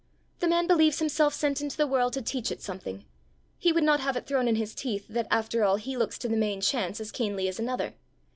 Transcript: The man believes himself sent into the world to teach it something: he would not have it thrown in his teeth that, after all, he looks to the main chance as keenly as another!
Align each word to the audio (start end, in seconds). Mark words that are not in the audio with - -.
The 0.39 0.47
man 0.47 0.65
believes 0.65 0.97
himself 0.97 1.31
sent 1.31 1.61
into 1.61 1.77
the 1.77 1.85
world 1.85 2.13
to 2.13 2.23
teach 2.23 2.49
it 2.49 2.59
something: 2.59 3.05
he 3.59 3.71
would 3.71 3.83
not 3.83 3.99
have 3.99 4.17
it 4.17 4.25
thrown 4.25 4.47
in 4.47 4.55
his 4.55 4.73
teeth 4.73 5.07
that, 5.09 5.27
after 5.29 5.63
all, 5.63 5.75
he 5.75 5.95
looks 5.95 6.17
to 6.17 6.27
the 6.27 6.35
main 6.35 6.59
chance 6.59 6.99
as 6.99 7.11
keenly 7.11 7.47
as 7.47 7.59
another! 7.59 7.93